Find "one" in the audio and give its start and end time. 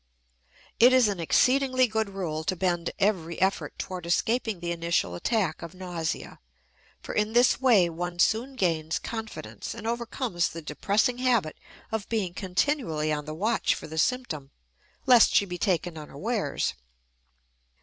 7.87-8.17